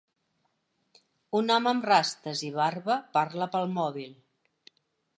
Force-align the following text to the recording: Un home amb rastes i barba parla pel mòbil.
Un 1.41 1.53
home 1.57 1.69
amb 1.73 1.87
rastes 1.91 2.43
i 2.49 2.51
barba 2.57 2.99
parla 3.19 3.53
pel 3.55 3.73
mòbil. 3.79 4.21